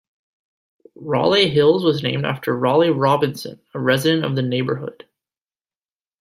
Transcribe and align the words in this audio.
Raleigh 0.95 1.49
Hills 1.51 1.83
was 1.83 2.01
named 2.01 2.25
after 2.25 2.57
Raleigh 2.57 2.89
Robinson, 2.89 3.61
a 3.75 3.79
resident 3.79 4.25
of 4.25 4.35
the 4.35 4.41
neighborhood. 4.41 5.05